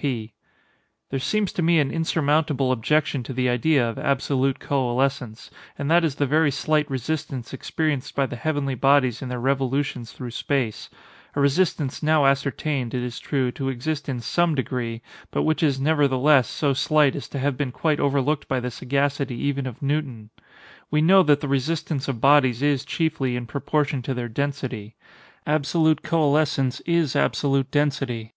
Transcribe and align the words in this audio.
P. 0.00 0.32
There 1.10 1.18
seems 1.18 1.52
to 1.54 1.60
me 1.60 1.80
an 1.80 1.90
insurmountable 1.90 2.70
objection 2.70 3.24
to 3.24 3.32
the 3.32 3.48
idea 3.48 3.84
of 3.90 3.98
absolute 3.98 4.60
coalescence;—and 4.60 5.90
that 5.90 6.04
is 6.04 6.14
the 6.14 6.24
very 6.24 6.52
slight 6.52 6.88
resistance 6.88 7.52
experienced 7.52 8.14
by 8.14 8.26
the 8.26 8.36
heavenly 8.36 8.76
bodies 8.76 9.22
in 9.22 9.28
their 9.28 9.40
revolutions 9.40 10.12
through 10.12 10.30
space—a 10.30 11.40
resistance 11.40 12.00
now 12.00 12.26
ascertained, 12.26 12.94
it 12.94 13.02
is 13.02 13.18
true, 13.18 13.50
to 13.50 13.68
exist 13.70 14.08
in 14.08 14.20
some 14.20 14.54
degree, 14.54 15.02
but 15.32 15.42
which 15.42 15.64
is, 15.64 15.80
nevertheless, 15.80 16.46
so 16.46 16.72
slight 16.72 17.16
as 17.16 17.26
to 17.30 17.40
have 17.40 17.56
been 17.56 17.72
quite 17.72 17.98
overlooked 17.98 18.46
by 18.46 18.60
the 18.60 18.70
sagacity 18.70 19.34
even 19.34 19.66
of 19.66 19.82
Newton. 19.82 20.30
We 20.92 21.02
know 21.02 21.24
that 21.24 21.40
the 21.40 21.48
resistance 21.48 22.06
of 22.06 22.20
bodies 22.20 22.62
is, 22.62 22.84
chiefly, 22.84 23.34
in 23.34 23.46
proportion 23.46 24.02
to 24.02 24.14
their 24.14 24.28
density. 24.28 24.94
Absolute 25.44 26.04
coalescence 26.04 26.78
is 26.86 27.16
absolute 27.16 27.72
density. 27.72 28.34